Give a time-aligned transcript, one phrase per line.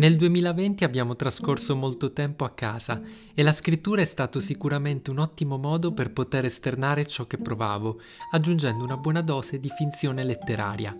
[0.00, 3.02] Nel 2020 abbiamo trascorso molto tempo a casa
[3.34, 8.00] e la scrittura è stato sicuramente un ottimo modo per poter esternare ciò che provavo,
[8.32, 10.98] aggiungendo una buona dose di finzione letteraria.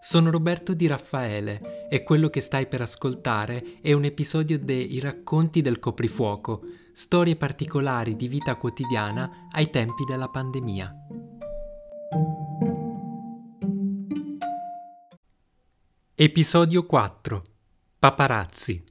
[0.00, 5.60] Sono Roberto Di Raffaele e quello che stai per ascoltare è un episodio dei Racconti
[5.60, 6.62] del coprifuoco,
[6.92, 10.94] storie particolari di vita quotidiana ai tempi della pandemia.
[16.14, 17.42] Episodio 4
[18.02, 18.82] Paparazzi.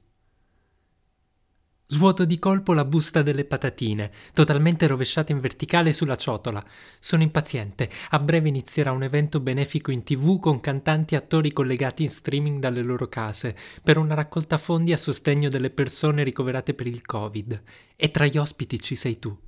[1.86, 6.64] Svuoto di colpo la busta delle patatine, totalmente rovesciata in verticale sulla ciotola.
[6.98, 7.90] Sono impaziente.
[8.08, 12.58] A breve inizierà un evento benefico in tv con cantanti e attori collegati in streaming
[12.58, 17.62] dalle loro case per una raccolta fondi a sostegno delle persone ricoverate per il Covid.
[17.94, 19.38] E tra gli ospiti ci sei tu.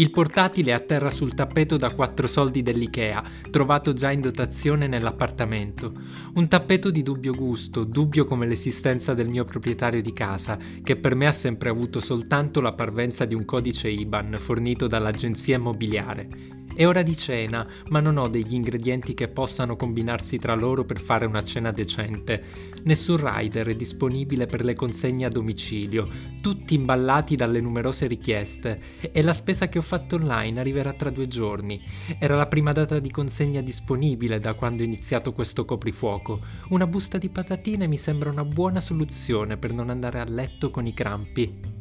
[0.00, 4.86] Il portatile è a terra sul tappeto da 4 soldi dell'IKEA, trovato già in dotazione
[4.86, 5.92] nell'appartamento.
[6.36, 11.14] Un tappeto di dubbio gusto, dubbio come l'esistenza del mio proprietario di casa, che per
[11.14, 16.59] me ha sempre avuto soltanto la parvenza di un codice IBAN fornito dall'agenzia immobiliare.
[16.80, 20.98] È ora di cena, ma non ho degli ingredienti che possano combinarsi tra loro per
[20.98, 22.42] fare una cena decente.
[22.84, 26.08] Nessun rider è disponibile per le consegne a domicilio,
[26.40, 28.80] tutti imballati dalle numerose richieste,
[29.12, 31.78] e la spesa che ho fatto online arriverà tra due giorni.
[32.18, 36.40] Era la prima data di consegna disponibile da quando ho iniziato questo coprifuoco.
[36.70, 40.86] Una busta di patatine mi sembra una buona soluzione per non andare a letto con
[40.86, 41.79] i crampi.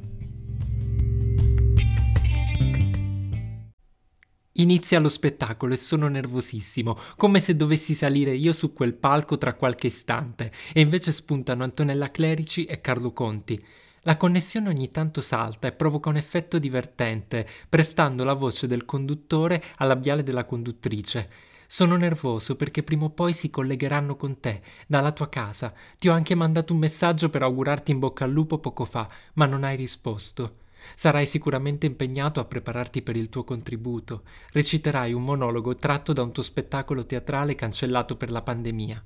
[4.59, 9.53] Inizia lo spettacolo e sono nervosissimo, come se dovessi salire io su quel palco tra
[9.53, 13.57] qualche istante, e invece spuntano Antonella Clerici e Carlo Conti.
[14.01, 19.63] La connessione ogni tanto salta e provoca un effetto divertente, prestando la voce del conduttore
[19.77, 21.29] al labiale della conduttrice.
[21.65, 25.73] Sono nervoso perché prima o poi si collegheranno con te, dalla tua casa.
[25.97, 29.45] Ti ho anche mandato un messaggio per augurarti in bocca al lupo poco fa, ma
[29.45, 30.67] non hai risposto.
[30.95, 34.23] Sarai sicuramente impegnato a prepararti per il tuo contributo.
[34.51, 39.03] Reciterai un monologo tratto da un tuo spettacolo teatrale cancellato per la pandemia.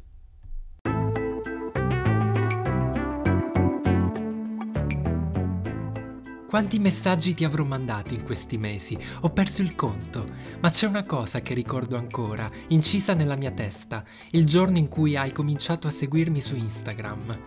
[6.53, 8.95] Quanti messaggi ti avrò mandato in questi mesi?
[9.21, 10.23] Ho perso il conto,
[10.59, 15.17] ma c'è una cosa che ricordo ancora, incisa nella mia testa, il giorno in cui
[15.17, 17.39] hai cominciato a seguirmi su Instagram.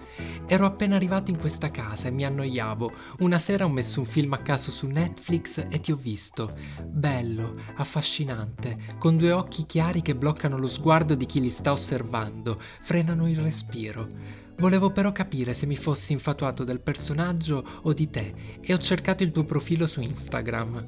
[0.49, 2.91] Ero appena arrivato in questa casa e mi annoiavo.
[3.19, 6.53] Una sera ho messo un film a caso su Netflix e ti ho visto.
[6.85, 12.59] Bello, affascinante, con due occhi chiari che bloccano lo sguardo di chi li sta osservando,
[12.83, 14.09] frenano il respiro.
[14.59, 19.23] Volevo però capire se mi fossi infatuato del personaggio o di te e ho cercato
[19.23, 20.85] il tuo profilo su Instagram.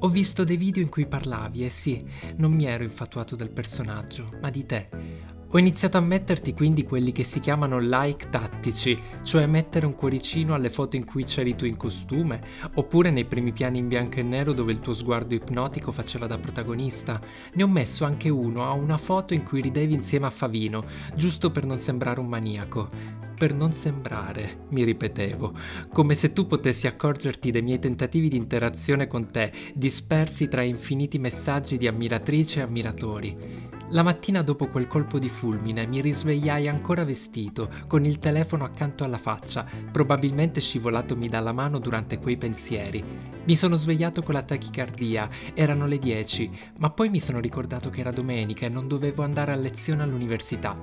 [0.00, 2.02] Ho visto dei video in cui parlavi e sì,
[2.36, 5.39] non mi ero infatuato del personaggio, ma di te.
[5.52, 10.54] Ho iniziato a metterti quindi quelli che si chiamano like tattici, cioè mettere un cuoricino
[10.54, 12.40] alle foto in cui c'eri tu in costume,
[12.76, 16.38] oppure nei primi piani in bianco e nero dove il tuo sguardo ipnotico faceva da
[16.38, 17.20] protagonista.
[17.54, 20.84] Ne ho messo anche uno a una foto in cui ridevi insieme a Favino,
[21.16, 22.88] giusto per non sembrare un maniaco.
[23.36, 25.52] Per non sembrare, mi ripetevo,
[25.92, 31.18] come se tu potessi accorgerti dei miei tentativi di interazione con te, dispersi tra infiniti
[31.18, 33.78] messaggi di ammiratrici e ammiratori.
[33.92, 39.04] La mattina dopo quel colpo di fulmine mi risvegliai ancora vestito, con il telefono accanto
[39.04, 43.02] alla faccia, probabilmente scivolatomi dalla mano durante quei pensieri.
[43.44, 46.50] Mi sono svegliato con la tachicardia, erano le 10,
[46.80, 50.76] ma poi mi sono ricordato che era domenica e non dovevo andare a lezione all'università.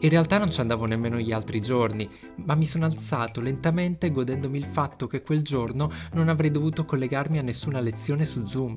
[0.00, 2.08] In realtà non ci andavo nemmeno gli altri giorni,
[2.46, 7.38] ma mi sono alzato lentamente godendomi il fatto che quel giorno non avrei dovuto collegarmi
[7.38, 8.76] a nessuna lezione su Zoom.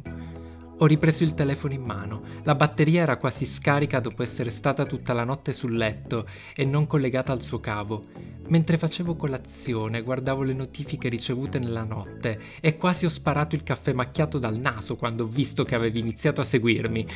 [0.84, 2.24] Ho ripreso il telefono in mano.
[2.44, 6.88] La batteria era quasi scarica dopo essere stata tutta la notte sul letto e non
[6.88, 8.02] collegata al suo cavo.
[8.50, 13.94] Mentre facevo colazione guardavo le notifiche ricevute nella notte e quasi ho sparato il caffè
[13.94, 17.07] macchiato dal naso quando ho visto che avevi iniziato a seguirmi.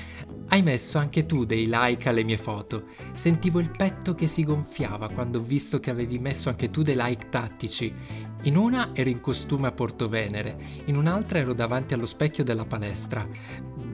[0.47, 2.85] Hai messo anche tu dei like alle mie foto.
[3.15, 6.95] Sentivo il petto che si gonfiava quando ho visto che avevi messo anche tu dei
[6.97, 7.91] like tattici.
[8.43, 12.65] In una ero in costume a Porto Venere, in un'altra ero davanti allo specchio della
[12.65, 13.27] palestra.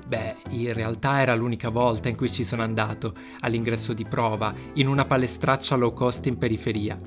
[0.06, 4.88] Beh, in realtà era l'unica volta in cui ci sono andato, all'ingresso di prova, in
[4.88, 6.98] una palestraccia low cost in periferia.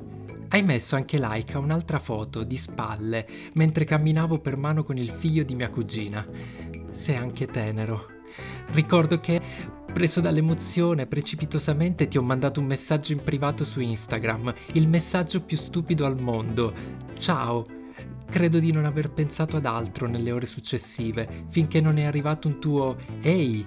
[0.49, 5.11] Hai messo anche like a un'altra foto di spalle mentre camminavo per mano con il
[5.11, 6.27] figlio di mia cugina.
[6.93, 8.05] Sei anche tenero.
[8.73, 9.41] Ricordo che,
[9.93, 15.57] preso dall'emozione, precipitosamente ti ho mandato un messaggio in privato su Instagram, il messaggio più
[15.57, 16.73] stupido al mondo.
[17.19, 17.86] Ciao.
[18.29, 22.61] Credo di non aver pensato ad altro nelle ore successive, finché non è arrivato un
[22.61, 23.65] tuo Ehi.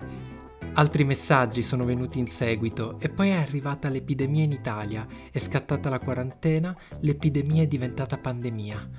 [0.74, 5.90] Altri messaggi sono venuti in seguito e poi è arrivata l'epidemia in Italia, è scattata
[5.90, 8.90] la quarantena, l'epidemia è diventata pandemia.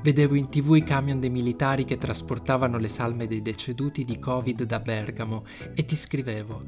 [0.00, 4.62] Vedevo in tv i camion dei militari che trasportavano le salme dei deceduti di Covid
[4.62, 5.44] da Bergamo
[5.74, 6.60] e ti scrivevo.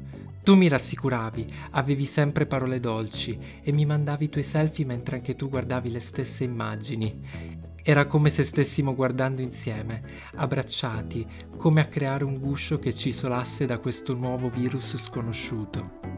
[0.43, 5.35] Tu mi rassicuravi, avevi sempre parole dolci e mi mandavi i tuoi selfie mentre anche
[5.35, 7.59] tu guardavi le stesse immagini.
[7.83, 10.01] Era come se stessimo guardando insieme,
[10.35, 11.25] abbracciati,
[11.57, 16.10] come a creare un guscio che ci isolasse da questo nuovo virus sconosciuto.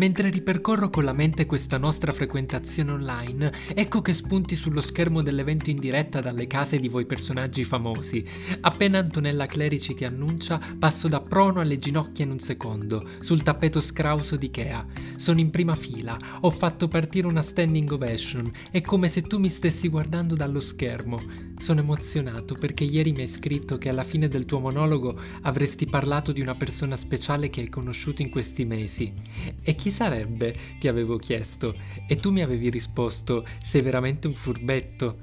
[0.00, 5.68] Mentre ripercorro con la mente questa nostra frequentazione online, ecco che spunti sullo schermo dell'evento
[5.68, 8.24] in diretta dalle case di voi personaggi famosi.
[8.62, 13.78] Appena Antonella Clerici ti annuncia, passo da prono alle ginocchia in un secondo, sul tappeto
[13.82, 14.86] scrauso di Ikea.
[15.18, 19.50] Sono in prima fila, ho fatto partire una standing ovation, è come se tu mi
[19.50, 21.20] stessi guardando dallo schermo.
[21.58, 26.32] Sono emozionato perché ieri mi hai scritto che alla fine del tuo monologo avresti parlato
[26.32, 29.12] di una persona speciale che hai conosciuto in questi mesi.
[29.60, 30.54] E chi sarebbe?
[30.78, 31.74] ti avevo chiesto.
[32.06, 35.18] E tu mi avevi risposto: sei veramente un furbetto.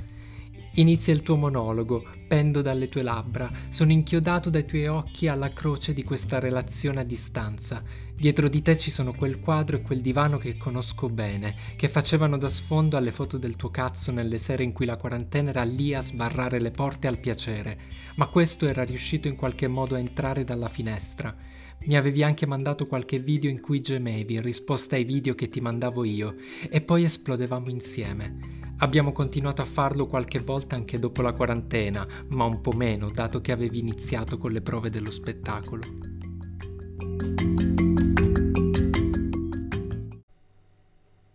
[0.75, 5.91] Inizia il tuo monologo, pendo dalle tue labbra, sono inchiodato dai tuoi occhi alla croce
[5.91, 7.81] di questa relazione a distanza.
[8.13, 12.37] Dietro di te ci sono quel quadro e quel divano che conosco bene, che facevano
[12.37, 15.95] da sfondo alle foto del tuo cazzo nelle sere in cui la quarantena era lì
[15.95, 17.79] a sbarrare le porte al piacere,
[18.15, 21.35] ma questo era riuscito in qualche modo a entrare dalla finestra.
[21.85, 25.61] Mi avevi anche mandato qualche video in cui gemevi in risposta ai video che ti
[25.61, 26.35] mandavo io
[26.69, 28.55] e poi esplodevamo insieme.
[28.79, 33.41] Abbiamo continuato a farlo qualche volta anche dopo la quarantena, ma un po' meno dato
[33.41, 35.83] che avevi iniziato con le prove dello spettacolo.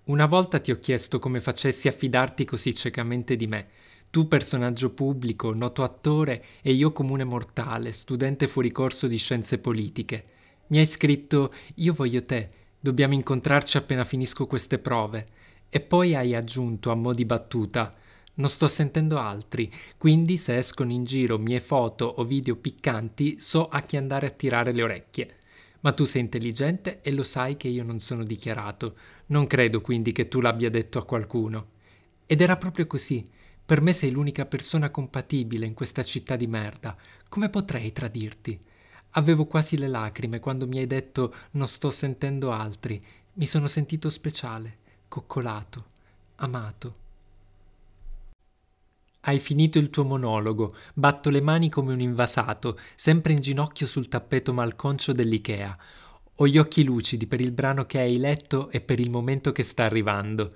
[0.05, 3.69] Una volta ti ho chiesto come facessi a fidarti così ciecamente di me.
[4.12, 10.23] Tu personaggio pubblico, noto attore e io comune mortale, studente fuori corso di scienze politiche.
[10.67, 12.47] Mi hai scritto io voglio te,
[12.79, 15.25] dobbiamo incontrarci appena finisco queste prove.
[15.70, 17.91] E poi hai aggiunto a mo' di battuta
[18.35, 23.67] non sto sentendo altri, quindi se escono in giro mie foto o video piccanti so
[23.67, 25.37] a chi andare a tirare le orecchie.
[25.81, 28.94] Ma tu sei intelligente e lo sai che io non sono dichiarato.
[29.29, 31.67] Non credo quindi che tu l'abbia detto a qualcuno.
[32.26, 33.25] Ed era proprio così.
[33.72, 36.94] Per me sei l'unica persona compatibile in questa città di merda.
[37.30, 38.58] Come potrei tradirti?
[39.12, 43.00] Avevo quasi le lacrime quando mi hai detto non sto sentendo altri.
[43.32, 44.76] Mi sono sentito speciale
[45.08, 45.86] coccolato,
[46.36, 46.92] amato.
[49.20, 54.08] Hai finito il tuo monologo, batto le mani come un invasato, sempre in ginocchio sul
[54.08, 55.78] tappeto malconcio dell'Ikea.
[56.34, 59.62] Ho gli occhi lucidi per il brano che hai letto e per il momento che
[59.62, 60.52] sta arrivando.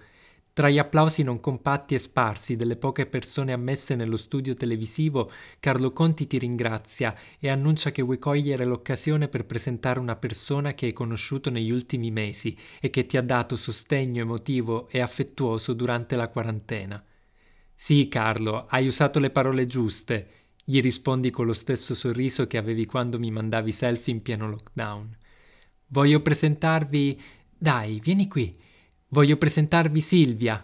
[0.56, 5.30] Tra gli applausi non compatti e sparsi delle poche persone ammesse nello studio televisivo,
[5.60, 10.86] Carlo Conti ti ringrazia e annuncia che vuoi cogliere l'occasione per presentare una persona che
[10.86, 16.16] hai conosciuto negli ultimi mesi e che ti ha dato sostegno emotivo e affettuoso durante
[16.16, 17.04] la quarantena.
[17.74, 20.28] Sì, Carlo, hai usato le parole giuste,
[20.64, 25.18] gli rispondi con lo stesso sorriso che avevi quando mi mandavi selfie in pieno lockdown.
[25.88, 27.20] Voglio presentarvi.
[27.58, 28.58] Dai, vieni qui.
[29.16, 30.62] Voglio presentarvi Silvia.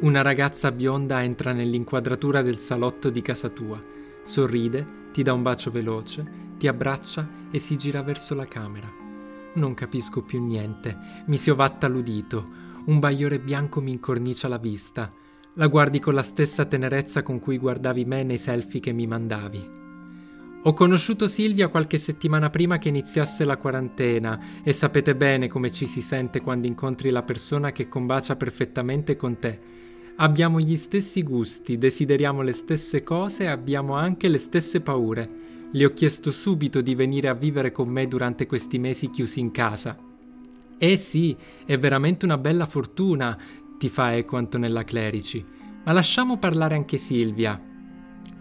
[0.00, 3.78] Una ragazza bionda entra nell'inquadratura del salotto di casa tua,
[4.22, 6.22] sorride, ti dà un bacio veloce,
[6.58, 8.92] ti abbraccia e si gira verso la camera.
[9.54, 10.94] Non capisco più niente,
[11.24, 12.44] mi si ovatta l'udito,
[12.84, 15.10] un bagliore bianco mi incornicia la vista.
[15.58, 19.70] La guardi con la stessa tenerezza con cui guardavi me nei selfie che mi mandavi.
[20.64, 25.86] Ho conosciuto Silvia qualche settimana prima che iniziasse la quarantena e sapete bene come ci
[25.86, 29.56] si sente quando incontri la persona che combacia perfettamente con te.
[30.16, 35.26] Abbiamo gli stessi gusti, desideriamo le stesse cose e abbiamo anche le stesse paure.
[35.70, 39.52] Le ho chiesto subito di venire a vivere con me durante questi mesi chiusi in
[39.52, 39.96] casa.
[40.76, 41.34] Eh sì,
[41.64, 43.38] è veramente una bella fortuna,
[43.78, 45.44] ti fa eco Antonella Clerici.
[45.84, 47.60] Ma lasciamo parlare anche Silvia.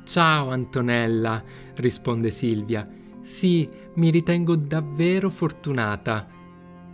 [0.03, 1.43] Ciao Antonella,
[1.75, 2.83] risponde Silvia.
[3.21, 6.27] Sì, mi ritengo davvero fortunata.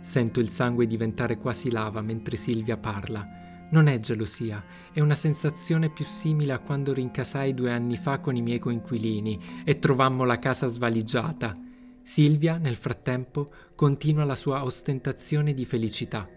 [0.00, 3.24] Sento il sangue diventare quasi lava mentre Silvia parla.
[3.70, 4.60] Non è gelosia,
[4.92, 9.38] è una sensazione più simile a quando rincasai due anni fa con i miei coinquilini
[9.64, 11.54] e trovammo la casa svaligiata.
[12.02, 16.28] Silvia, nel frattempo, continua la sua ostentazione di felicità.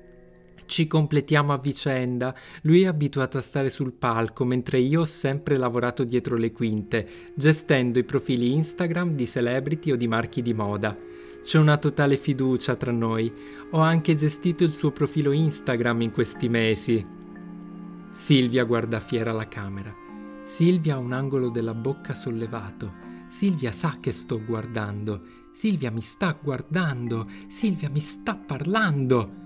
[0.66, 2.34] Ci completiamo a vicenda.
[2.64, 7.08] Lui è abituato a stare sul palco, mentre io ho sempre lavorato dietro le quinte,
[7.36, 10.96] gestendo i profili Instagram di celebrity o di marchi di moda.
[11.44, 13.32] C'è una totale fiducia tra noi.
[13.72, 17.04] Ho anche gestito il suo profilo Instagram in questi mesi.
[18.12, 19.92] Silvia guarda fiera la camera.
[20.44, 22.92] Silvia ha un angolo della bocca sollevato.
[23.28, 25.20] Silvia sa che sto guardando.
[25.54, 27.26] Silvia mi sta guardando.
[27.48, 29.45] Silvia mi sta parlando.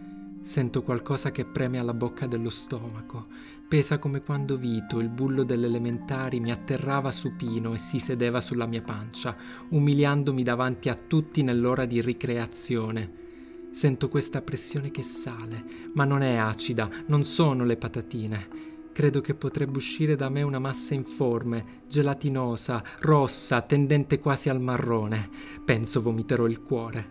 [0.50, 3.24] Sento qualcosa che preme alla bocca dello stomaco.
[3.68, 8.66] Pesa come quando Vito, il bullo delle elementari, mi atterrava supino e si sedeva sulla
[8.66, 9.36] mia pancia,
[9.70, 13.12] umiliandomi davanti a tutti nell'ora di ricreazione.
[13.70, 15.60] Sento questa pressione che sale,
[15.94, 18.48] ma non è acida, non sono le patatine.
[18.92, 25.28] Credo che potrebbe uscire da me una massa informe, gelatinosa, rossa, tendente quasi al marrone.
[25.64, 27.06] Penso vomiterò il cuore.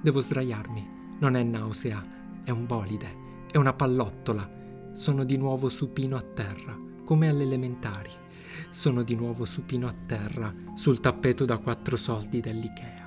[0.00, 1.02] Devo sdraiarmi.
[1.18, 2.02] Non è nausea,
[2.44, 3.16] è un bolide,
[3.50, 4.48] è una pallottola.
[4.92, 8.10] Sono di nuovo supino a terra, come alle elementari.
[8.70, 13.03] Sono di nuovo supino a terra sul tappeto da quattro soldi dell'Ikea.